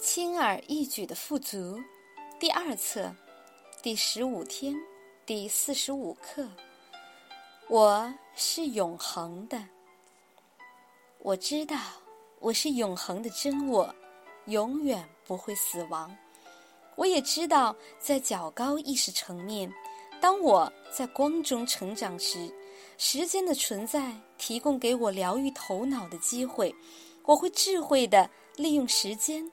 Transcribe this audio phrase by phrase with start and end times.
[0.00, 1.78] 轻而易举的富足，
[2.38, 3.14] 第二册，
[3.82, 4.74] 第十五天，
[5.26, 6.48] 第四十五课。
[7.68, 9.62] 我是永恒的，
[11.18, 11.76] 我知道
[12.38, 13.94] 我是永恒的真我，
[14.46, 16.16] 永远不会死亡。
[16.96, 19.70] 我也知道，在较高意识层面，
[20.18, 22.50] 当我在光中成长时，
[22.96, 26.74] 时间的存在提供给我疗愈头脑的机会。
[27.26, 29.52] 我会智慧的利用时间，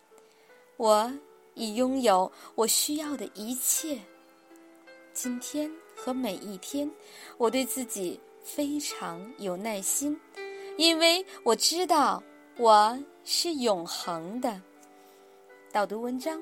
[0.78, 1.12] 我
[1.56, 4.00] 已拥有我需要的一切。
[5.12, 6.90] 今天和每一天，
[7.38, 10.18] 我对自己非常有耐心，
[10.78, 12.22] 因为我知道
[12.58, 14.62] 我是永恒的。
[15.72, 16.42] 导读文章：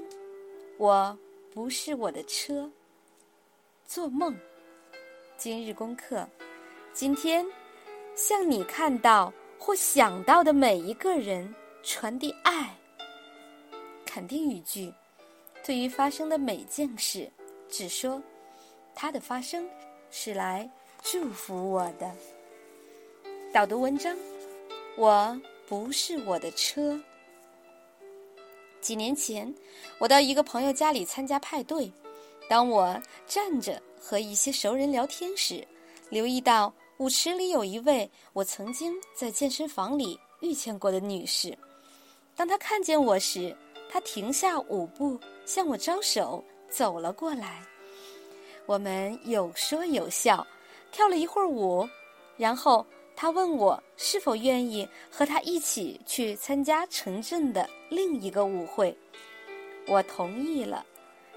[0.77, 1.17] 我
[1.53, 2.69] 不是我的车。
[3.85, 4.35] 做梦。
[5.37, 6.27] 今日功课：
[6.93, 7.45] 今天
[8.15, 9.33] 向你看到。
[9.57, 12.77] 或想到的每一个人传递爱。
[14.15, 14.93] 肯定语句：
[15.61, 17.29] 对于发生的每件事，
[17.67, 18.23] 只说
[18.95, 19.67] 它的发生
[20.09, 20.71] 是来
[21.03, 22.09] 祝福我的。
[23.51, 24.15] 导读文章：
[24.95, 26.97] 我不是我的车。
[28.79, 29.53] 几年前，
[29.97, 31.91] 我到一个朋友家里参加派对，
[32.49, 35.67] 当我站着和一些熟人聊天时，
[36.09, 36.73] 留意到。
[36.99, 41.53] 舞池里有一位我曾经在健身房里遇见过的女士。
[42.33, 43.53] 当她看见我时，
[43.95, 47.63] 他停下舞步，向我招手，走了过来。
[48.65, 50.45] 我们有说有笑，
[50.91, 51.87] 跳了一会儿舞，
[52.35, 52.85] 然后
[53.15, 58.93] 他问我是否愿意和他一起去参加城镇的另一个舞会。
[59.87, 60.85] 我同意了，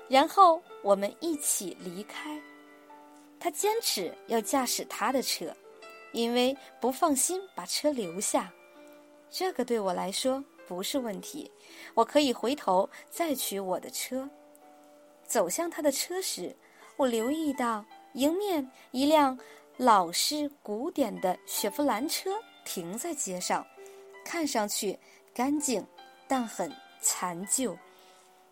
[0.08, 2.42] 然后我们一起离开。
[3.38, 5.54] 他坚持要驾驶他的车，
[6.10, 8.52] 因为不放心把车留下。
[9.30, 11.50] 这个对我来说不是问题，
[11.94, 14.28] 我可以回头再取我的车。
[15.26, 16.54] 走向他的车时，
[16.98, 19.38] 我留意到迎面一辆
[19.78, 23.66] 老式古典的雪佛兰车停在街上，
[24.24, 24.98] 看上去
[25.34, 25.82] 干净，
[26.26, 27.76] 但很残旧。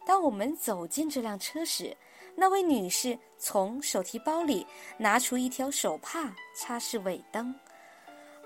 [0.07, 1.95] 当我们走进这辆车时，
[2.35, 7.55] 那位女士从手提包里拿出一条手帕擦拭尾灯。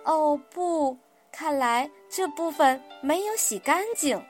[0.04, 0.96] 哦不，
[2.08, 4.20] 这部分没有洗干净，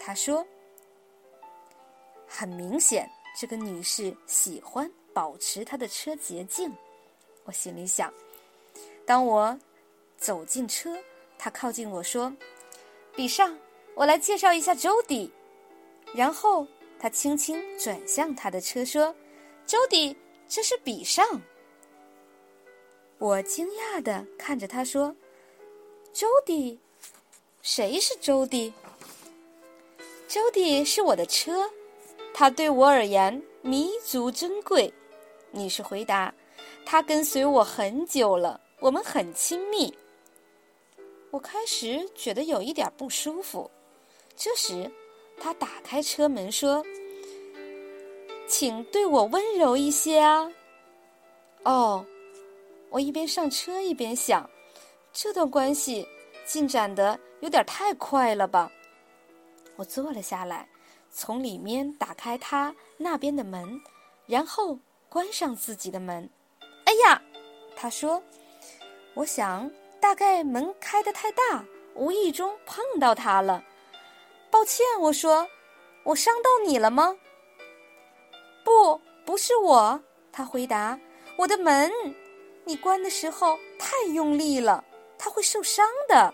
[0.00, 0.46] 他说。
[2.26, 3.08] 很明显，
[3.38, 6.70] 这个女士喜欢保持她的车洁净。
[7.44, 8.12] 我心里想。
[9.06, 9.58] 当我
[10.16, 10.96] 走进车，
[11.38, 12.32] 她靠近我说
[13.16, 13.56] ：“比上，
[13.94, 15.32] 我来介绍一下周迪。”
[16.14, 16.66] 然后。
[16.98, 19.12] 她轻轻转向她的车，说
[19.66, 21.26] ：“周迪，这是比上。”
[23.18, 25.12] 我惊讶的看着他说
[26.14, 26.78] ：“周迪，
[27.62, 28.72] 谁是周迪
[30.28, 31.70] ？”“周迪是我的车，
[32.34, 34.92] 他对我而言弥足珍贵。”
[35.52, 36.34] 女士回答
[36.84, 39.92] ：“他跟随我很久了，我们很亲密。”
[41.30, 43.70] 我开始觉得有一点不舒服。
[44.36, 44.90] 这时。
[45.40, 46.84] 他打开车门说
[48.46, 50.48] ：“请对我温柔一些啊。”
[51.64, 52.06] 哦，
[52.90, 54.48] 我一边上车一边想，
[55.12, 56.06] 这段关系
[56.46, 58.70] 进展的有点太快了吧。
[59.74, 60.68] 我坐了下来，
[61.10, 63.80] 从里面打开他那边的门，
[64.26, 66.30] 然后关上自己的门。
[66.84, 67.20] 哎呀，
[67.74, 68.22] 他说
[69.14, 69.68] ：“我想
[70.00, 71.64] 大概门开的太大，
[71.96, 73.64] 无意中碰到他了。”
[74.48, 75.48] 抱歉，我说，
[76.04, 77.16] 我伤到你了吗？
[78.62, 80.00] 不，不是我。
[80.30, 80.96] 他回答
[81.36, 81.90] ：“我的门，
[82.64, 84.84] 你关的时候太用力了，
[85.18, 86.32] 他会受伤的。”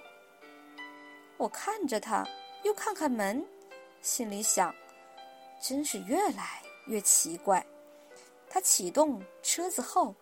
[1.38, 2.26] 我看着他，
[2.64, 3.42] 又看看门，
[4.02, 4.74] 心里想：
[5.62, 7.64] 真是越来越奇怪。
[8.50, 10.14] 他启动车子后，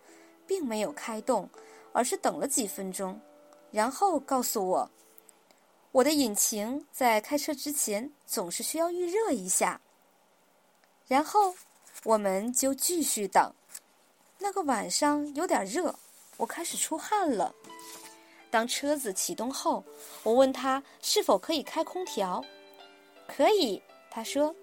[0.47, 1.49] 并没有开动，
[1.93, 3.19] 而是等了几分钟，
[3.71, 4.91] 然后告诉我。
[5.93, 9.81] 我的引擎在开车之前总是需要预热一下，
[11.07, 11.55] 然后
[12.05, 13.55] 我们就继续等。
[14.39, 15.99] 那个晚上有点热，
[16.37, 17.55] 我开始出汗了。
[18.57, 19.85] 当车子启动后，
[20.23, 22.43] 我问他是否可以开空调。
[23.29, 24.57] 可以，他说，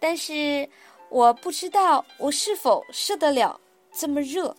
[0.00, 0.68] 但是
[1.10, 3.60] 我不知道我是否受得了
[3.92, 4.56] 这么热。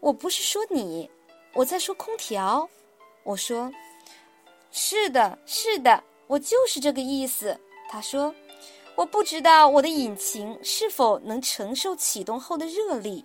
[0.00, 1.10] 我不是说你，
[1.54, 2.68] 我在说空调。
[3.22, 3.72] 我说。
[4.70, 7.58] 是的，是的，我就是这个意思。
[7.88, 8.34] 他说
[8.94, 13.24] ：“我不知道我的引擎是否能承受启动后的热力。”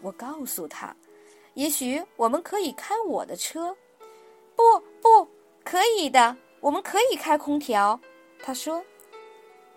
[0.00, 0.94] 我告诉他
[1.54, 3.76] ：“也许我们可以开我的车。”
[4.54, 4.62] 不，
[5.00, 5.28] 不
[5.64, 6.36] 可以的。
[6.60, 7.98] 我们可以开空调。”
[8.42, 8.82] 他说。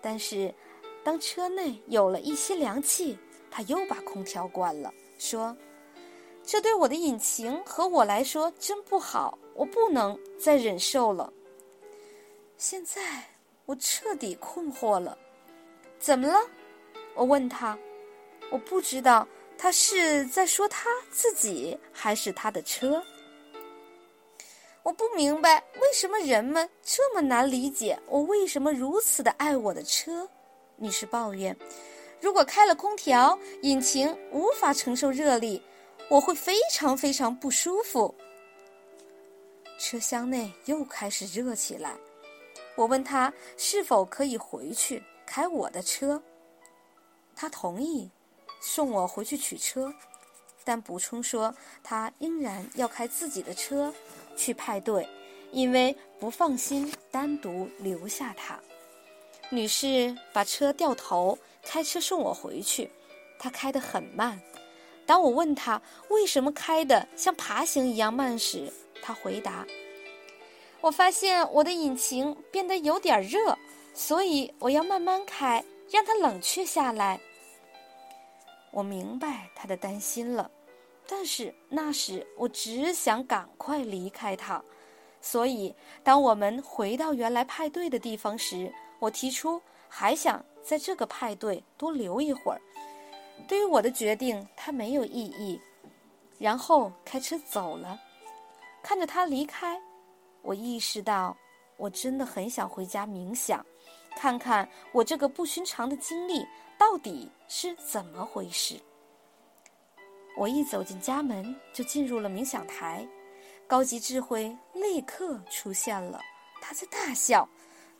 [0.00, 0.54] 但是，
[1.02, 3.18] 当车内有了一些凉气，
[3.50, 5.56] 他又把空调关了，说
[6.44, 11.32] ：“这对我的引擎和我来说真不好，我不能再忍受了。”
[12.58, 13.00] 现在
[13.64, 15.16] 我彻底困惑了。
[15.98, 16.38] 怎么了？
[17.14, 17.78] 我问他。
[18.50, 23.02] 我不知道他是在说他自己还是他的车。
[24.82, 30.28] 我不明白为什么人们这么难理解我为什么如此的爱我的车。
[30.76, 31.56] 女士抱怨
[32.20, 35.62] ：“如果开了空调，引擎无法承受热力，
[36.10, 38.14] 我会非常非常不舒服。”
[39.78, 41.96] 车厢内又开始热起来。
[42.76, 46.22] 我问他是否可以回去开我的车，
[47.34, 48.10] 他同意
[48.66, 49.92] 送我回去取车，
[50.64, 53.92] 但补充说他仍然要开自己的车
[54.34, 55.06] 去派对，
[55.52, 58.58] 因为不放心单独留下他。
[59.50, 62.90] 女士把车掉头开车送我回去，
[63.38, 64.40] 她开得很慢。
[65.04, 68.72] 当我问她为什么开得像爬行一样慢时，
[69.02, 69.66] 她回答。
[70.80, 73.56] 我发现我的引擎变得有点热，
[73.92, 77.20] 所以我要慢慢开，让它冷却下来。
[78.74, 80.50] 我明白他的担心了，
[81.06, 84.60] 但是那时我只想赶快离开他。
[85.20, 85.72] 所以，
[86.02, 92.60] 当我们回到原来派对的地方时，我提出还想在这个派对多留一会儿。
[93.46, 95.60] 对于我的决定，他没有异议，
[96.36, 97.96] 然后开车走了。
[98.82, 99.80] 看着他离开。
[100.42, 101.34] 我意识到，
[101.76, 103.64] 我真的很想回家冥想，
[104.16, 106.44] 看看我这个不寻常的经历
[106.76, 108.74] 到底是怎么回事。
[110.36, 113.06] 我一走进家门，就进入了冥想台，
[113.68, 116.20] 高级智慧立刻出现了。
[116.60, 117.48] 他在大笑，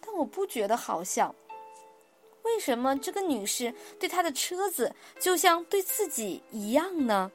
[0.00, 1.32] 但我不觉得好笑。
[2.42, 7.30] 为什么这个女士对她的车子就像对自己一样呢？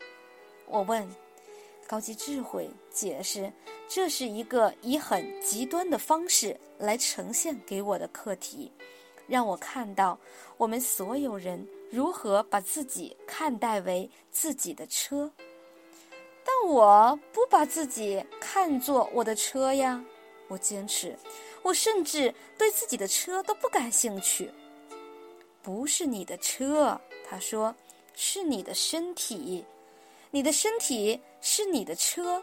[0.66, 1.10] 我问。
[1.88, 3.52] 高级智慧解释，
[3.88, 8.70] 这是一个以很极端的方式来呈现给我的课题，
[9.26, 10.20] 让我看到
[10.58, 15.32] 我们所有人如何把自己看待为自己的车。
[16.44, 20.04] 但我不把自己看作我的车呀，
[20.48, 21.16] 我坚持，
[21.62, 24.52] 我甚至对自己的车都不感兴趣。
[25.62, 27.76] 不是你的车，他说，
[28.16, 29.64] 是你的身体。
[30.32, 32.42] 你的身体是你的车，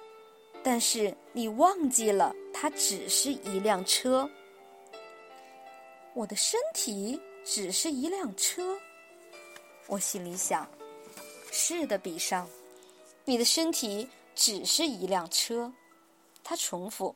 [0.63, 4.29] 但是你忘记了，它只是一辆车。
[6.15, 8.77] 我的身体只是一辆车，
[9.87, 10.69] 我心里想：
[11.51, 12.49] 是的，比上，
[13.25, 15.73] 你的身体只是一辆车。
[16.43, 17.15] 他重复：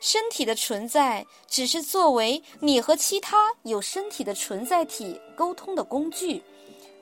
[0.00, 6.42] 身体的存在只是作为你和其他有身体的存在体沟通的工具。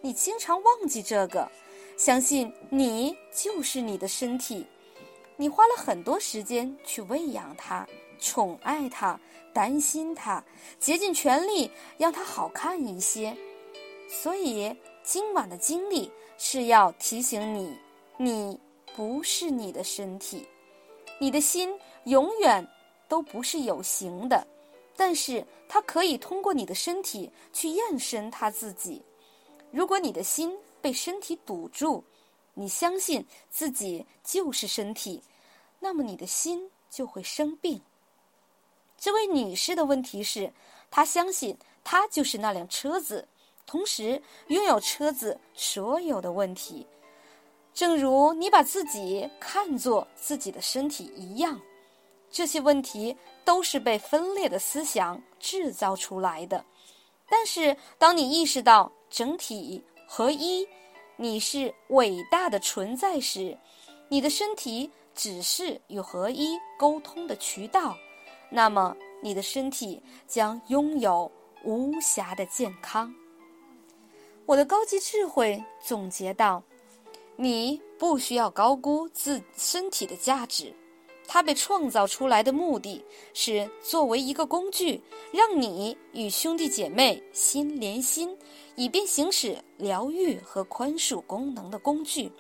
[0.01, 1.51] 你经常忘记这个。
[1.97, 4.65] 相信你就是你的身体，
[5.37, 7.85] 你花了很多时间去喂养它、
[8.21, 9.19] 宠爱它、
[9.53, 10.45] 担心它，
[10.79, 13.37] 竭尽全力让它好看一些。
[14.09, 17.79] 所以今晚的经历是要提醒你，
[18.17, 18.59] 你
[18.97, 20.49] 不是你的身体，
[21.21, 22.67] 你的心永远
[23.07, 24.47] 都不是有形的，
[24.97, 29.03] 但是它可以通过你的身体去验身它自己。
[29.71, 32.03] 如果你的心，被身体堵住，
[32.55, 35.23] 你相信自己就是身体，
[35.81, 37.81] 那么你的心就会生病。
[38.97, 40.53] 这位女士的问题是，
[40.91, 43.29] 她相信她就是那辆车子，
[43.69, 46.87] 同时拥有车子所有的问题，
[47.75, 51.61] 正如你把自己看作自己的身体一样。
[52.31, 56.65] 这些问题都是被分裂的思想制造出来的。
[57.29, 60.67] 但是，当你意识到整体，合一，
[61.17, 63.57] 你是伟大的存在时，
[64.09, 67.95] 你的身体只是与合一沟通的渠道，
[68.51, 71.31] 那么你的身体将拥有
[71.65, 73.15] 无瑕的健康。
[74.49, 76.63] 我的高级智慧总结道：
[77.37, 80.75] 你不需要高估自身体的价值。
[81.27, 88.35] 它被创造出来的目的是作为一个工具，让你与兄弟姐妹心连心，
[88.75, 92.33] 以便行使疗愈和宽恕功能的工具。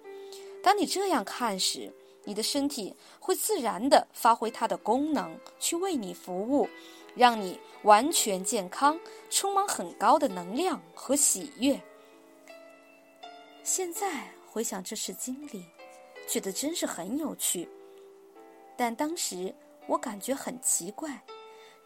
[0.62, 1.92] 当你这样看时，
[2.24, 6.66] 你的身体会自然地发挥它的功能，去为你服务，
[7.14, 8.98] 让你完全健康，
[9.28, 11.78] 充满很高的能量和喜悦。
[13.68, 15.62] 现在回想这次经历，
[16.26, 17.68] 觉得真是很有趣。
[18.78, 19.54] 但当时
[19.86, 21.22] 我感觉很奇怪，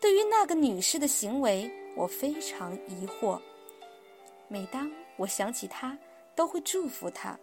[0.00, 3.42] 对于那个女士的行为，我非常疑惑。
[4.46, 5.98] 每当我想起她，
[6.36, 7.36] 都会祝福她，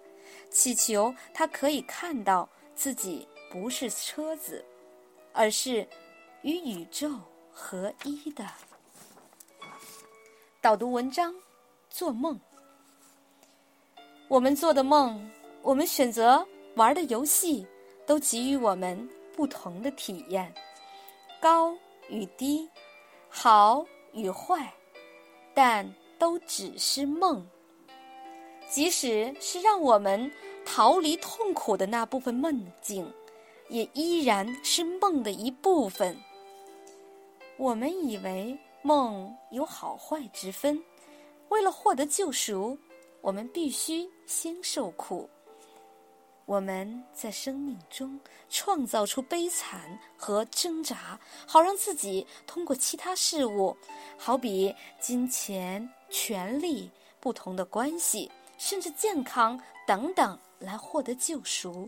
[0.50, 4.63] 祈求她可以看到自己不是车子，
[5.34, 5.86] 而是
[6.43, 7.12] 与宇宙
[7.51, 8.50] 合一的。
[10.62, 11.36] 导读文章：
[11.89, 12.39] 做梦。
[14.29, 15.27] 我们做的梦，
[15.63, 16.45] 我们选择
[16.75, 17.65] 玩的游戏，
[18.05, 20.53] 都给予我们不同的体验，
[21.39, 21.75] 高
[22.09, 22.69] 与低，
[23.27, 23.83] 好
[24.13, 24.71] 与坏，
[25.55, 27.43] 但都只是梦。
[28.69, 30.31] 即使是让我们
[30.63, 33.12] 逃离痛苦的那部分梦境，
[33.67, 36.15] 也依然是梦的一部分。
[37.57, 40.83] 我们以为梦有好坏之分，
[41.50, 42.77] 为了获得救赎。
[43.21, 45.29] 我们必须先受苦。
[46.45, 53.77] 我们在生命中创造出悲惨和挣扎，好让自己通过其他事物，
[54.17, 61.88] 好比金钱、权力、不同的关系，甚至健康等等，来获得救赎。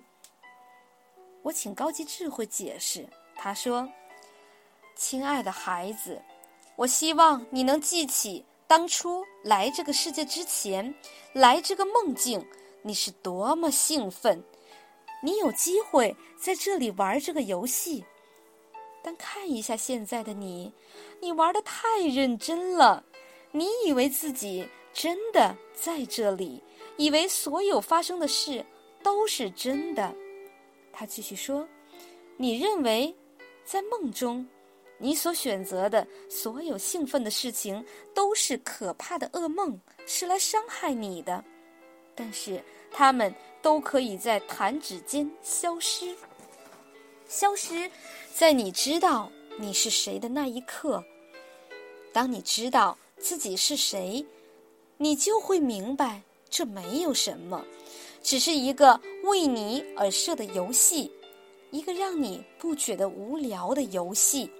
[1.41, 3.07] 我请高级智慧解释。
[3.35, 3.89] 他说
[4.95, 6.21] ：“亲爱的孩子，
[6.75, 10.95] 我希望你能记起。”当初来这个世界之前，
[11.33, 12.41] 来这个梦境，
[12.83, 14.41] 你是多么兴奋！
[15.21, 18.05] 你有机会在这里玩这个游戏，
[19.03, 20.71] 但看一下现在的你，
[21.19, 23.03] 你玩的太认真了。
[23.51, 26.63] 你以为自己真的在这里，
[26.95, 28.65] 以为所有发生的事
[29.03, 30.15] 都是真的。
[30.93, 31.67] 他继续说
[32.39, 33.13] ：“你认为
[33.65, 34.47] 在梦中。”
[35.01, 41.43] 你所选择的所有兴奋的事情都是可怕的噩梦，是来伤害你的。
[42.13, 46.15] 但是，他们都可以在弹指间消失，
[47.27, 47.89] 消失
[48.31, 51.03] 在你知道你是谁的那一刻。
[52.13, 54.23] 当你知道自己是谁，
[54.97, 57.65] 你就会明白，这没有什么，
[58.21, 61.11] 只是一个为你而设的游戏，
[61.71, 64.51] 一个让你不觉得无聊的游戏。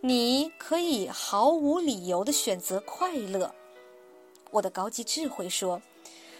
[0.00, 3.52] 你可以毫无理由的选择快乐，
[4.52, 5.82] 我的高级智慧说，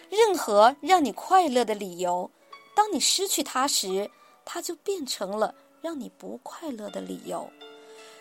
[0.09, 2.31] 任何让你快乐的理由，
[2.77, 4.09] 当你失去它时，
[4.45, 7.51] 它就变成了让你不快乐的理由。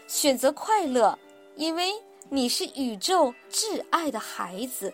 [0.07, 1.17] 选择快乐，
[1.55, 1.93] 因为
[2.29, 4.91] 你是宇宙挚爱的孩子，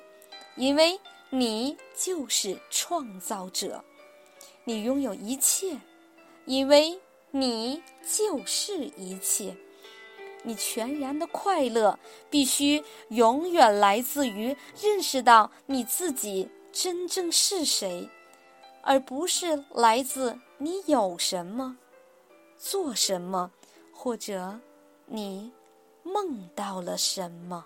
[0.57, 3.81] 因为你就是创造者，
[4.65, 5.79] 你拥有一切，
[6.45, 6.99] 因为
[7.31, 9.55] 你就是一切。
[10.43, 11.97] 你全然的快乐
[12.29, 18.09] 必须永远来自于认识到你自己真正是谁，
[18.81, 21.77] 而不是来自你有什么、
[22.57, 23.51] 做什么，
[23.91, 24.59] 或者
[25.05, 25.51] 你
[26.03, 27.65] 梦到了什么。